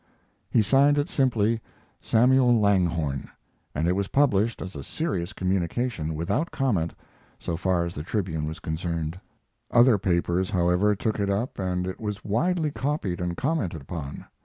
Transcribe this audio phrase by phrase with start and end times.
[0.49, 1.61] He signed it simply
[2.01, 3.29] "Samuel Langhorne,"
[3.75, 6.95] and it was published as a serious communication, without comment,
[7.37, 9.19] so far as the Tribune was concerned.
[9.69, 14.25] Other papers, however, took it up and it was widely copied and commented upon.